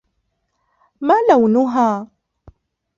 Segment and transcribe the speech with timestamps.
[1.01, 2.03] مَا لَوْنُهَا؟